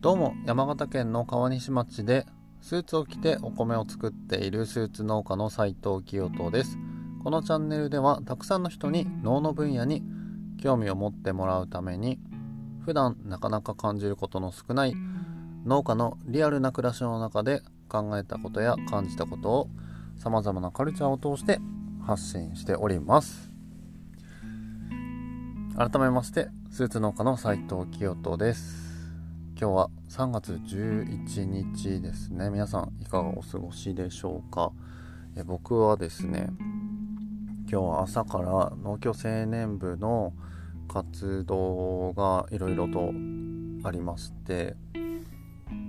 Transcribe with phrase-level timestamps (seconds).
[0.00, 2.24] どうも山形県の川西町で
[2.60, 6.78] スーツを着てお米を作っているスーツ農家の斉藤清人です。
[7.24, 10.04] このチャンネルではたくさんの人に農の分野に
[10.62, 12.20] 興味を持ってもらうために
[12.84, 14.94] 普段なかなか感じることの少ない
[15.64, 19.70] 農家のリアルな暮らしの中で考えたことや感じたことを
[20.16, 21.58] さまざまなカルチャーを通して
[22.06, 23.50] 発信しております。
[25.76, 28.87] 改めましてスーツ農家の斉藤清人です。
[29.60, 32.48] 今日は3月11日ですね。
[32.48, 34.70] 皆さんいかがお過ごしでしょうか？
[35.36, 36.50] え僕はですね
[37.68, 40.32] 今日は朝から農協青年部の
[40.86, 43.10] 活動がいろいろと
[43.82, 44.76] ありまして、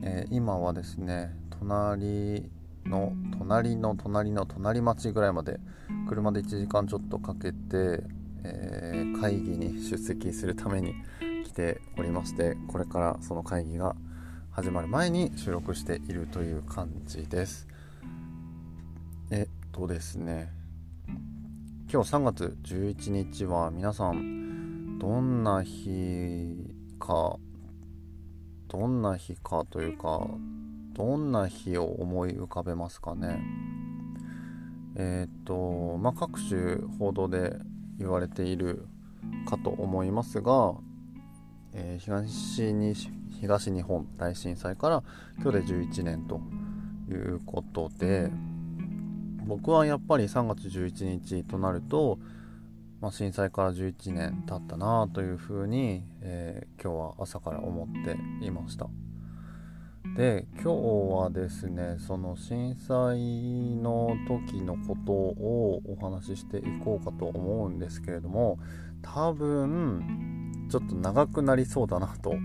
[0.02, 2.50] えー、今はですね隣
[2.88, 5.60] の隣の隣の隣町ぐらいまで
[6.08, 8.04] 車で1時間ちょっとかけて
[8.44, 10.96] えー、会議に出席するために
[11.60, 13.94] ておりましてこれからその会議が
[14.50, 17.68] 始まる前に収録しているという感じです。
[19.30, 20.54] えっとですね
[21.92, 26.56] 今日3月11日は皆さんどんな日
[26.98, 27.36] か
[28.70, 30.28] どんな日かというか
[30.94, 33.42] どんな日を思い浮かべますかね。
[34.96, 37.58] えっ、とまあ各種報道で
[37.98, 38.88] 言われている
[39.46, 40.74] かと思いますが、
[41.74, 42.94] えー、東に
[43.40, 45.04] 東日本大震災から
[45.42, 46.42] 今日で11年と
[47.10, 48.32] いうことで
[49.46, 52.20] 僕はやっぱり3月11日となると、
[53.02, 58.88] まあ、震災から11年経ったなというふうに、えー、今日は朝から思っていました。
[60.16, 60.72] で今日
[61.24, 68.60] はですねその震災の時のことをお話ししていこうかと思うんですけれども
[69.02, 70.39] 多分
[70.70, 72.36] ちょっと長くなりそうだなと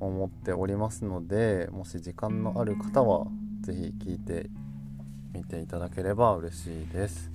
[0.00, 3.26] 思っておりますのでもし時間のある方は
[3.60, 4.50] 是非聞いて
[5.32, 7.30] みていただければ嬉しいです。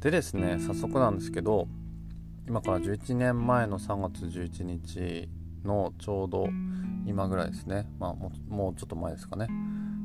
[0.00, 1.68] でですね早速なんですけど
[2.48, 5.28] 今から11年前の3月11日
[5.64, 6.48] のちょうど
[7.06, 9.46] 今ぐらいですね、まあ、ももうちょっと前ですかね。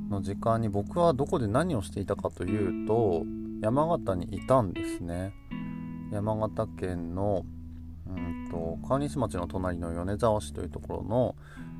[0.09, 3.23] の時間に僕はどこで何をしていたかというと
[3.61, 5.33] 山形にいたんですね。
[6.11, 7.43] 山形県の
[8.09, 11.35] うんと川西町の隣の米沢市というところの、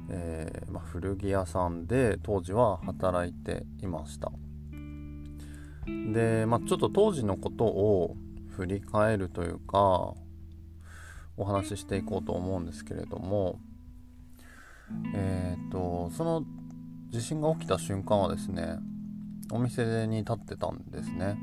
[0.10, 4.32] えー、ま、古着屋さんで当時は働いていました。
[6.14, 8.16] で、ま、ちょっと当時のことを
[8.50, 10.14] 振り返るというか
[11.38, 13.60] お話ししていこうと思うんですけれども
[15.14, 16.44] えっ、とその
[17.10, 18.80] 地震が起きた瞬間はですね
[19.52, 21.38] お店に立ってたんですね。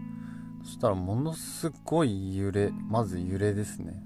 [0.62, 4.03] そしたらものすごい揺れまず揺れですね。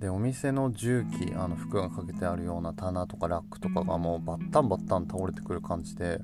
[0.00, 6.20] でお店の重機あの服がかけてあるような棚とかラックとかがもうバッタンバッタン倒れてくる感じで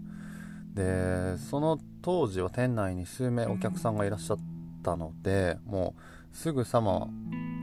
[0.74, 4.38] でその当時は店内に数名お客さんがいらっしゃっ
[4.82, 5.94] たのでも
[6.32, 7.08] うすぐさま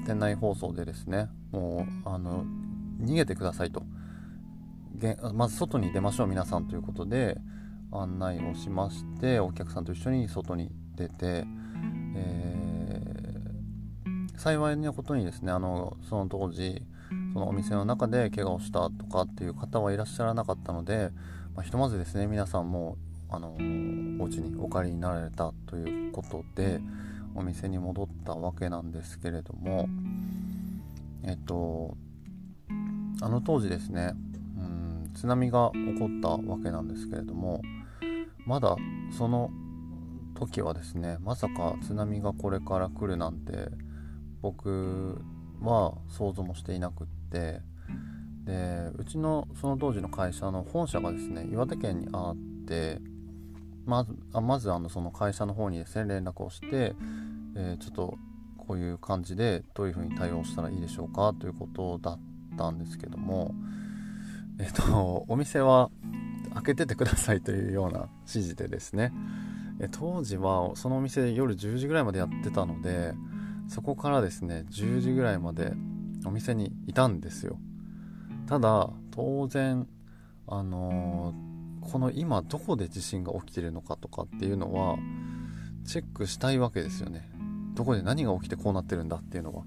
[0.06, 2.46] 店内放送でですねもうあの
[3.02, 3.84] 逃げてくださいと。
[5.34, 7.38] まず外に出ましょう皆さんということで
[7.92, 12.67] 案内をしましてお客さんと一緒に外に出て、えー、
[14.38, 16.84] 幸いなことにですねあのその当時
[17.34, 21.10] そのお店の中で怪我をしたとかっていう方はいらっしゃらなかったので、
[21.56, 22.98] まあ、ひとまずですね皆さんも
[23.30, 23.56] あの
[24.20, 26.80] お家にお帰りになられたということで
[27.36, 29.90] お店に戻ったわけなんですけれども
[31.24, 31.98] えっと
[33.22, 34.14] あの当時ですね
[34.58, 37.62] うん津波が起こったわけなんですけれども
[38.46, 38.76] まだ
[39.18, 39.50] その
[40.36, 43.70] 時はですねまさか津波がこれから来るなんて
[44.42, 45.22] 僕
[45.62, 47.62] は想像もしていなくって
[48.46, 52.36] でうちのその当時の会社の本社がですね岩手県にあっ
[52.68, 53.00] て
[53.86, 56.96] まずあまずあのその会社の方にですね連絡をして、
[57.56, 58.18] えー、ちょっと
[58.58, 62.20] こういう感じでどういうふうに対応したらいいでしょうかということだっ
[62.58, 63.54] たんですけども
[64.60, 65.92] えっと、お店は
[66.56, 69.14] 開けててくださいというような指示でですね、
[69.80, 73.14] え当時はそのお店夜10時ぐらいまでやってたので、
[73.68, 75.74] そこからですね、10時ぐらいまで
[76.26, 77.58] お店にいたんですよ。
[78.48, 79.88] ただ、当然、
[80.48, 84.98] あのー、この今どこで地震が起きてるのかとかっていうのは、
[85.86, 87.30] チェックしたいわけですよね。
[87.76, 89.64] どこで何が起きてこうなってるんだっていうのは。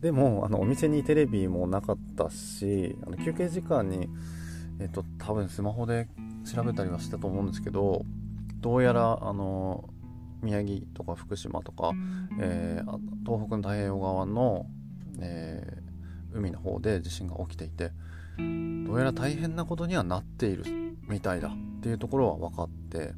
[0.00, 4.08] でもあのお店にテレビもなかったしあの休憩時間に、
[4.80, 6.08] えっと、多分スマホで
[6.50, 8.06] 調べたりはしたと思うんですけど
[8.60, 9.90] どうやらあの
[10.42, 11.92] 宮城とか福島とか、
[12.40, 14.66] えー、東北の太平洋側の、
[15.20, 17.90] えー、海の方で地震が起きていて
[18.38, 20.64] どうやら大変なことにはなっている
[21.08, 23.12] みたいだっていうところは分かって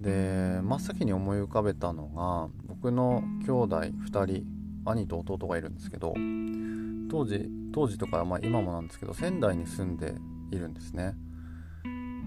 [0.00, 4.44] で真っ先に思い浮かべたのが僕の兄弟2人
[4.84, 6.14] 兄と弟がいるんですけど
[7.10, 10.14] 当時当時とか、まあ、今もなんですけど仙台に住んで
[10.50, 11.14] いるんですね。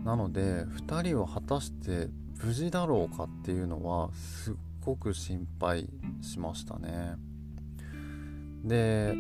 [0.03, 2.09] なので2人は果たして
[2.43, 5.89] 無事だろうかっていうのはすっごく心配
[6.21, 7.15] しましたね。
[8.63, 9.13] で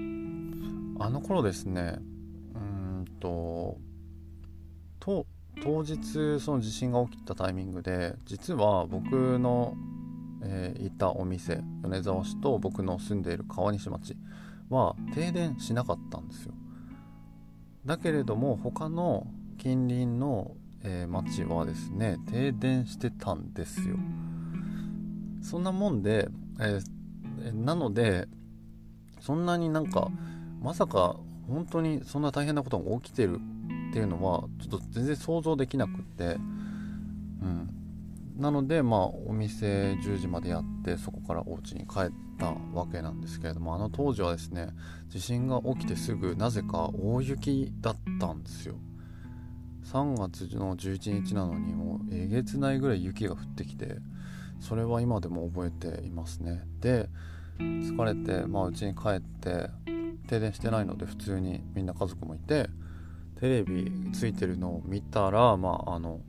[0.99, 1.99] あの頃ですね
[2.55, 3.77] うんと
[4.99, 5.25] と
[5.61, 9.75] 当日その地震が起きたタイミングで実は僕の、
[10.43, 14.17] えー、いたお店米沢市と僕の住んでいる川西町
[14.69, 16.53] は停電しなかったんですよ。
[17.85, 19.27] だけれども他の
[19.57, 20.51] 近隣の、
[20.87, 23.97] えー、町はですね停電してたんですよ。
[25.41, 26.29] そんなもんで、
[26.59, 28.27] えー、なので
[29.19, 30.09] そんなになんか
[30.61, 31.17] まさか
[31.47, 33.39] 本当にそんな大変なことが起きてる
[33.89, 37.69] っていうのはちょっと全然想像できなくってうん。
[38.37, 44.69] なのでまあお店10時までやってそこからお家に帰ったわけなんですけれどもあの当時はですね
[45.07, 48.75] 地震が起きてすぐなぜか大雪だったんですよ。
[49.85, 53.97] 3月の11日なのにもうえげつないぐらい雪が降ってきて
[54.59, 56.63] それは今でも覚えていますね。
[56.79, 57.09] で
[57.59, 59.69] 疲れてまあ家に帰って
[60.27, 62.67] 停電してないので普通にみんな家族もいて
[63.39, 66.19] テレビついてるのを見たらまああの、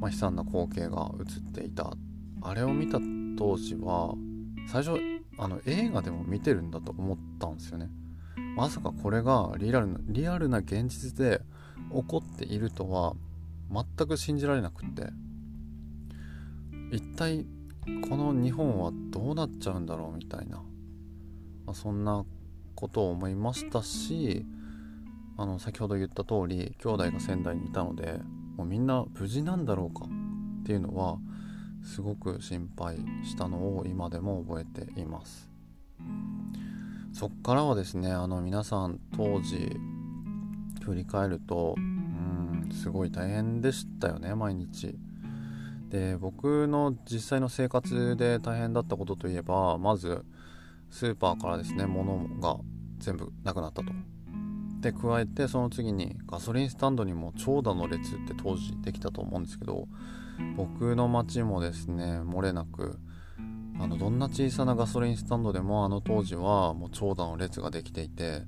[0.00, 1.92] まあ、悲惨な光景が映っていた。
[2.40, 3.00] あれを見た
[3.36, 4.14] 当時は
[4.68, 5.00] 最初
[5.38, 7.88] あの映画でも見てるんだと思ったんですよね。
[8.56, 11.42] まさかこれがリアルなリアルな現実で
[11.92, 13.14] 起こっているとは
[13.70, 15.10] 全く信じられなくって。
[16.90, 17.44] 一体
[18.08, 20.56] この日本はどうなっちゃうんだろうみたいな、
[21.66, 22.24] まあ、そんな
[22.74, 24.46] ことを思いましたし
[25.36, 28.20] あの先ほど言った通り兄弟が仙台にいたので
[28.56, 31.18] もうみんな無事なんだろうかっていうのは
[31.84, 35.48] すごく心配したのを今でも覚えています。
[37.12, 39.76] そっからはですねあの皆さん当時
[40.88, 44.98] 振り返るとうんすごい大変でしたよね毎日。
[45.88, 50.24] で僕の実際の生活で大変だったことといえばまず
[50.90, 52.58] スーパーからですね物が
[52.98, 53.92] 全部なくなったと。
[54.80, 59.88] で加えてその次にガソリンスタンドにも長蛇の列って当時できたと思うんですけど
[60.56, 62.98] 僕の町もですね漏れなく
[63.80, 68.42] あのどんな小さなガソリンスタンドでもあの当時はもう長蛇の列ができていて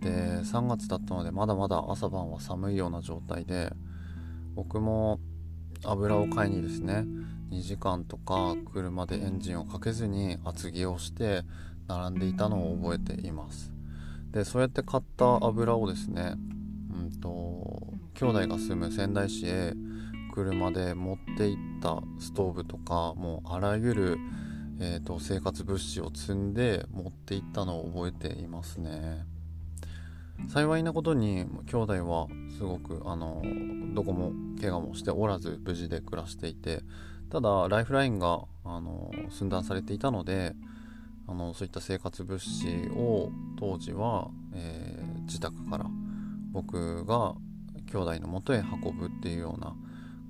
[0.00, 3.72] で3月だったのでまだまだ朝晩は寒いような状態で
[4.54, 5.20] 僕も
[5.84, 7.04] 油を買いにですね
[7.50, 11.42] 2時間とか車でエンジンをかけずに厚着をして
[11.86, 13.72] 並んでいたのを覚えています。
[14.30, 16.34] でそうやって買った油をですね
[16.92, 19.72] うんと兄弟が住む仙台市へ
[20.34, 24.18] 車で持っていったストーブとかもうあらゆる、
[24.80, 29.24] えーと、生活物資を積んで持っていったのを覚えていますね。
[30.46, 33.42] 幸いなことに兄弟はすごくあの
[33.94, 36.82] どこも怪我もしておらず無事で暮らしていて
[37.30, 40.54] ただライフラインがあの寸断されていたので
[41.26, 45.86] あのそういった生活物資を当時は、えー、自宅から
[46.52, 47.34] 僕が
[47.92, 49.74] 兄弟のもとへ運ぶっていうような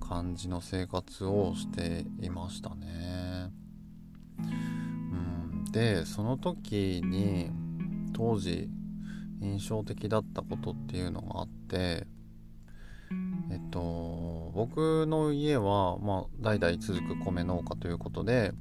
[0.01, 3.53] 感じの生活をしていましたね。
[4.39, 7.51] うん、でその時に
[8.13, 8.69] 当時
[9.41, 12.07] 印象的だったことっていうのがあって
[13.51, 18.53] えっと僕の家は、まあ、代々続く米農家ということで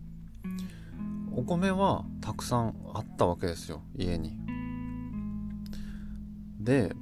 [1.36, 4.34] お米はたくさんあったわけですよ家に。
[6.60, 6.94] で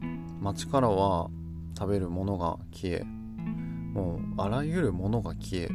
[0.42, 1.30] 町からは
[1.78, 5.70] 食べるものが消えもうあらゆるものが消え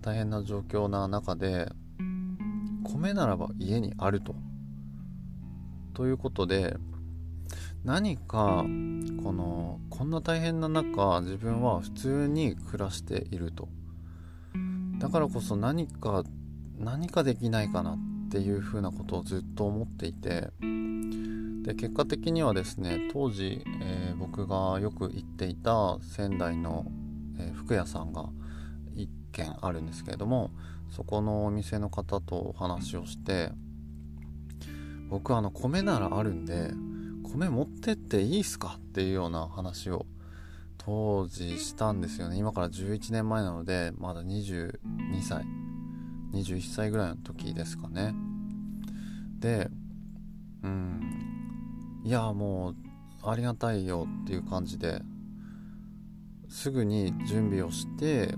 [0.00, 1.70] 大変な状況な中で
[2.82, 4.34] 米ならば家にあると。
[5.92, 6.76] ということで
[7.84, 8.64] 何か
[9.22, 13.68] このこんな大変な中自分は普通に暮らしていると。
[14.98, 16.24] だからこそ何か
[16.78, 17.98] 何かできないかなっ
[18.30, 20.48] ていうふうなことをずっと思っていて。
[21.62, 26.86] で結果的にはですね当時、えー、僕がよく行っていた仙台の、
[27.38, 28.30] えー、服屋さんが
[28.96, 30.50] 1軒あるんですけれども
[30.90, 33.50] そこのお店の方とお話をして
[35.08, 36.70] 僕あの米ならあるんで
[37.32, 38.76] 米持ってっていいっすか？
[38.78, 40.06] っていうような話を
[40.78, 42.36] 当時したんですよね。
[42.36, 44.78] 今から11年前なのでまだ22
[45.22, 45.44] 歳。
[46.32, 48.14] 21歳ぐらいの時ですかね。
[49.38, 49.70] で
[50.62, 52.02] うん。
[52.04, 52.76] いやもう
[53.22, 55.02] ありがたいよっていう感じで
[56.48, 58.34] すぐに準備をして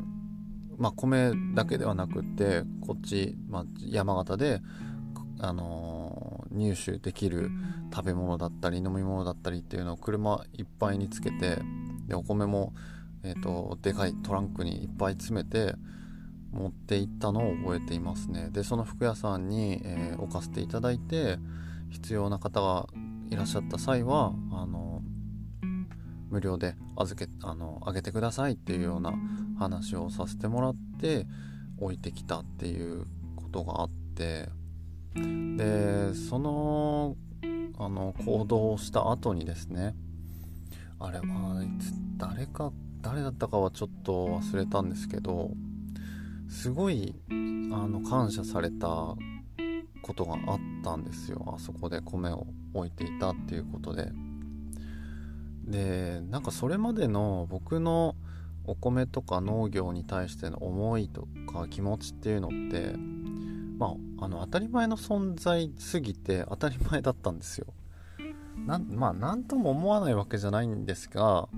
[0.78, 4.60] まあ米だけではなくってこっち、まあ、山形で
[5.42, 7.50] あのー、入手できる
[7.92, 11.58] 食べ物だったり飲み物だったりっていうのを車いっぱいにつけて
[12.06, 12.72] でお米も、
[13.24, 15.74] えーと、でかいトランクにいっぱい詰めて
[16.52, 18.50] 持って行ったのを覚えていますね。
[18.52, 21.38] でその服屋さんに、えー、置かせていただいて
[21.90, 22.86] 必要な方が
[23.30, 25.02] いらっしゃった際はあの
[26.30, 29.14] 無料で預けあのあげてくださいっていうような
[29.58, 31.26] 話をさせてもらって
[31.78, 33.06] 置いてきたっていう
[33.36, 34.48] ことがあって
[35.14, 37.16] でその
[37.78, 39.94] あの行動をした後にですね
[40.98, 41.64] あれは
[42.16, 45.50] 誰か誰だったかはちょっと忘れたんですけど
[46.48, 49.16] すごいあの感謝された
[50.02, 51.54] ことがあったんですよ。
[51.56, 54.10] あそこで米を置いていたっていうことで。
[55.64, 58.16] でなんかそれまでの僕の
[58.64, 62.94] お米とか農業に対しての思いとか気持ちっていうのって
[63.82, 67.66] まあ、あの当たり前の存在すぎて当たり前だったんですよ。
[68.64, 71.48] なんまあ何とも思わないわけじゃないんですが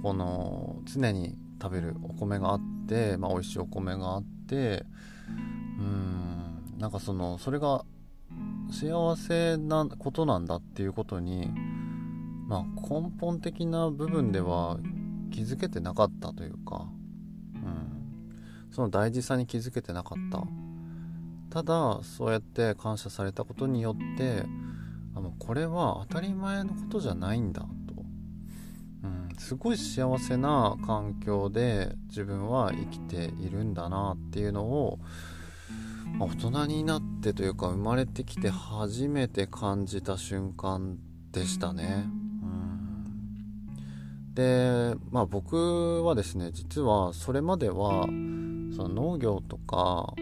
[0.00, 4.84] この常に食べるお米があって、まあ、美味しいお米があって
[5.80, 7.84] うんなんかそのそれが
[8.70, 11.50] 幸せなことなんだっていうことに、
[12.46, 14.78] まあ、根本的な部分では
[15.32, 16.86] 気づけてなかったというか、
[17.54, 20.69] うん、その大事さに気づけてなかった。
[21.50, 24.44] ただそうやって感謝されたことによって
[25.16, 27.68] あのこれは当たり前のことじゃないんだと、
[29.02, 35.00] うん、すごい幸せな環境で自分は生きているんだなっていうのを、
[36.16, 40.98] まあ、大人になってというか生まれてきて初めて感じた瞬間
[41.32, 42.04] でしたね。
[42.42, 42.46] う
[44.30, 48.04] ん、でまあ僕はですね実はそれまでは
[48.76, 50.14] その農業とか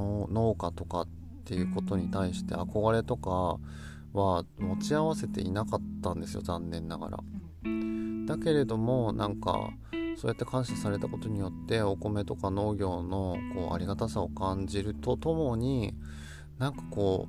[0.00, 1.08] の農家とかっ
[1.44, 3.58] ていうことに対して憧れとか
[4.12, 7.18] は持ち合わせていなかったんですよ残念ながら。
[8.26, 9.70] だけれどもなんか
[10.16, 15.94] そうやって感謝されたことによってお米とか農業のこうありがたさを感じるとともに
[16.58, 17.28] なんかこ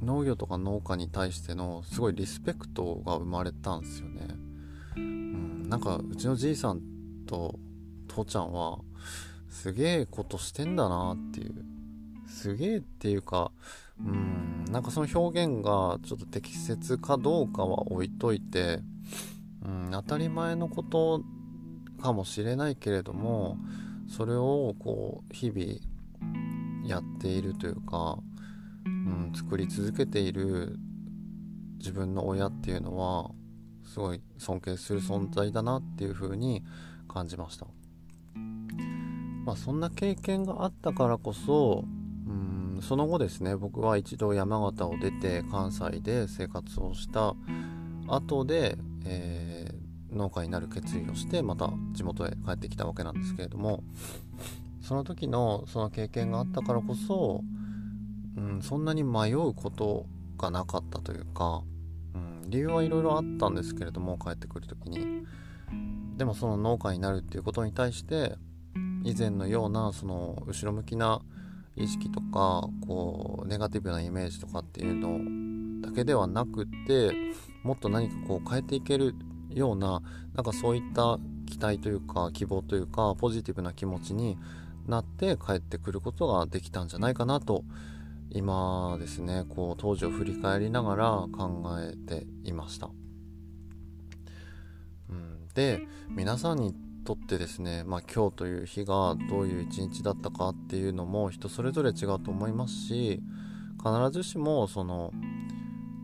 [0.00, 4.26] う農業とか農家に対してのすごいリスペクトが生まれたんですよね。
[4.96, 6.80] うん、なんかうちのじいさん
[7.26, 7.58] と
[8.08, 8.78] 父ちゃんは
[9.48, 11.64] すげえことしてんだなっていう
[12.42, 13.52] すげえっていうか、
[14.00, 18.80] うん、なんかその表現がちょっと適切かどうかは置いといて、
[19.64, 21.22] うん、当たり前のこと
[22.02, 23.58] かもしれないけれども、
[24.08, 28.18] それをこう、日々やっているというか、
[28.86, 30.80] うん、作り続けている
[31.78, 33.30] 自分の親っていうのは、
[33.84, 36.64] すごい尊敬する存在だなっていう風に
[37.06, 37.68] 感じました。
[39.44, 42.01] まあそんな経験があったからこそ、うん
[42.82, 47.34] その後ですね僕は一度山形を出て関西で生活をした。
[48.08, 53.82] 後で、えー、農家になる決意をしてまた地元へ帰ってきたわけなんですけれども。
[54.82, 57.44] その時のその経験があったからこそ、
[58.36, 61.62] うん、そんなに迷うことがなかったというか、
[62.14, 65.24] うん、理由はいろいろあったんですけれども帰ってくる時に。
[66.16, 68.36] でもその農家になるっていうことに対して
[69.02, 71.22] 以前のようなその後ろ向きな
[71.76, 77.12] 意識とかこうネガティブなイメージとかっていうのだけではなくて
[77.62, 79.14] もっと何かこう変えていける
[79.50, 80.02] ような
[80.34, 84.38] なんかそういった期待というか希望というかポジティブな気持ちに
[84.86, 87.64] なって帰ってくることができたんじゃないかなと
[88.30, 92.90] 今ですねこう当時を振り返りながら考えていました。
[95.10, 96.74] うん、で皆さんに
[97.04, 103.20] とってですね、まあ、今日という日がどういう一日だったかっていうのも人それぞれ違うと思いますし
[103.82, 105.12] 必ずしもその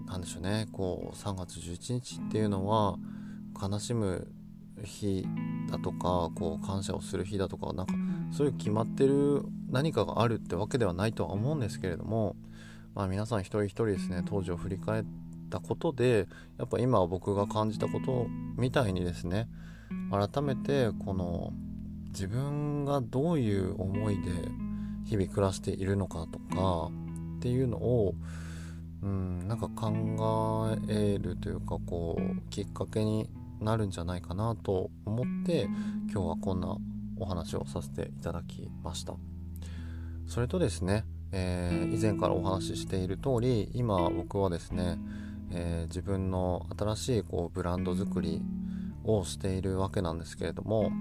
[0.07, 2.97] 何でしょうねこう3月11日っていうのは
[3.61, 4.29] 悲しむ
[4.85, 5.27] 日
[5.71, 7.95] だとかこう感謝をする日だとかなんか
[8.33, 12.37] そういう決まってる何かがあるってわけではないとは思うんですけれども、
[12.95, 15.05] まあ、皆さん一人一人ですね当時を振り返っ
[15.51, 16.27] たことで
[16.59, 18.27] やっぱ今僕が感じたこと
[18.57, 19.49] みたいにですね
[20.11, 21.53] 改めてこの
[22.09, 24.31] 自分がどういう思いで
[25.05, 26.91] 日々暮らしているのかとか
[27.39, 28.15] っていうのを
[29.03, 33.29] うんなんか考えるというかこうきっかけに
[33.61, 35.69] なるんじゃないかなと思って
[36.13, 36.77] 今日はこんな
[37.19, 39.15] お話をさせていただきました。
[40.27, 44.99] それとですね、えー、以前からお話ししている通り今僕はですね
[45.51, 48.43] えー、自分の新しいこうブランド作り
[49.09, 50.93] をしているわけなんですけれども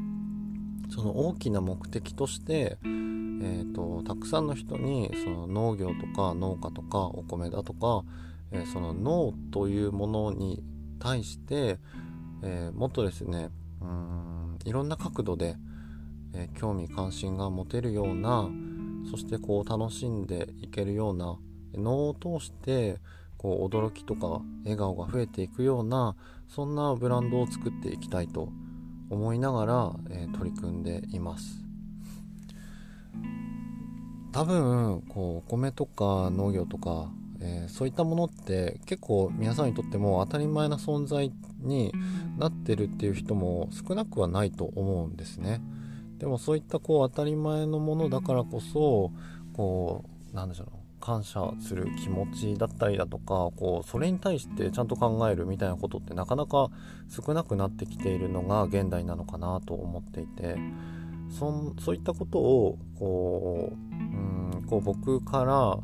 [0.89, 8.03] その大きな目的として、えーと、たくさんの人にその農業とか農家とかお米だとか、
[8.51, 10.63] えー、その農というものに
[10.99, 11.77] 対して、
[12.41, 13.49] えー、もっとですね
[13.81, 15.55] うんいろんな角度で、
[16.33, 18.49] え興味関心が持てるような
[19.09, 21.37] そしてこう楽しんでいけるような
[21.73, 22.97] 脳を通して
[23.38, 26.15] こう驚きとか笑顔が増えていくような
[26.48, 28.50] そんなブランドを作っていきたいと
[29.10, 31.63] 思いながら、えー、取り組んでいます。
[34.32, 41.91] 多分こうお米とか農業とか、えー、そういったものって結構皆さんにとっても当たり前な存在に
[42.38, 45.62] なってるっていう人も少なくはないと思うんですね。
[46.20, 49.12] でもそういったこう当たり前のものだからこそ
[49.53, 56.70] こうなんでしょう感謝する気持ちだったりだとかこうそれに対してちゃんと考えるみたいなことってなかなか
[57.10, 60.58] 少なくなってきているのが現代なのかなと思っていて
[61.30, 65.77] そそういったことをこううんこう僕から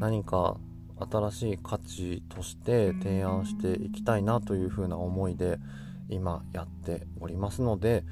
[0.00, 0.56] 何か
[0.98, 5.58] 新しい価値として提案していきたいなというふうな思いで
[6.08, 8.04] 今やっておりますので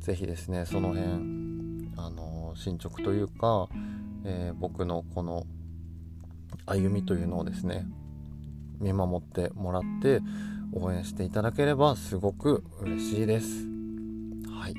[0.00, 1.52] 是非ですねその辺
[1.96, 3.68] あの進捗というか、
[4.24, 5.46] えー、僕のこの
[6.66, 7.86] 歩みというのをですね
[8.80, 10.20] 見守ってもらって
[10.72, 13.66] 応援していただければすごく嬉しいです。
[14.50, 14.74] はい。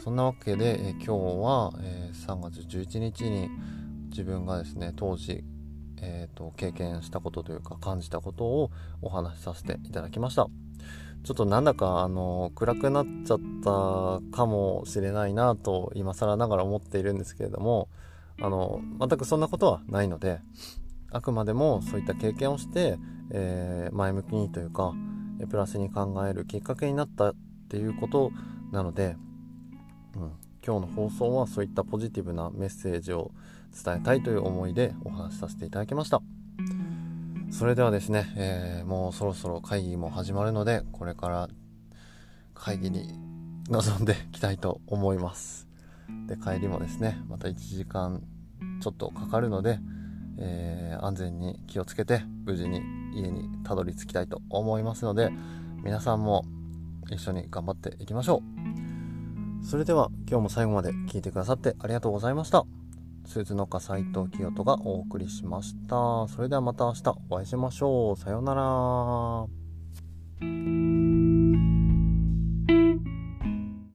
[0.00, 3.50] そんなわけで、え今日は、え、3月11日に
[4.10, 5.44] 自分がですね当時、
[6.00, 8.70] えーと、経験したことというか感じたことを
[9.02, 10.48] お話しさせていただきました。
[11.26, 17.88] ちょっとなんだかあの暗くなっちゃったかもしれないなと今更ながら思っているんですけれども
[18.40, 20.40] あの全くそんなことはないので
[21.10, 22.98] あくまでもそういった経験をして、
[23.30, 24.92] えー、前向きにというか
[25.48, 27.34] プラスに考えるきっかけになったっ
[27.68, 28.30] ていうこと
[28.72, 29.16] なので、
[30.16, 30.32] うん、
[30.64, 33.32] 今日の放送はそういったポジティブなメッセージを
[33.84, 36.22] 伝えたいという思いでお話しさせていただきました。
[37.50, 41.48] それではですね、えー、もうそろそろ会議も始まるのでこれから
[42.54, 43.12] 会議に
[43.68, 45.68] 臨んでいきたいと思います。
[46.26, 48.22] で帰りもですねまた1時間
[48.80, 49.78] ちょっとかかるので
[50.38, 52.82] えー、安全に気をつけて無事に
[53.14, 55.30] 家にたどり着きたいと思いますので
[55.82, 56.44] 皆さんも
[57.10, 58.42] 一緒に頑張っていきましょ
[59.62, 59.64] う。
[59.64, 62.64] それでは今日も最後まで聞いてくださってありがとうございました。
[63.26, 66.28] スーツ農家斉藤清人がお送りしました。
[66.28, 68.16] それではまた明日お会いしましょう。
[68.16, 69.46] さようなら。